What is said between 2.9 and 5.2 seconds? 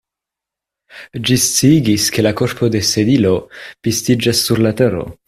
Sedilo pistiĝas sur la tero.